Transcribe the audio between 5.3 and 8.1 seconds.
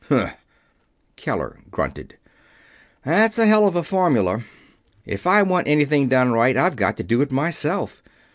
want anything done right I've got to do it myself.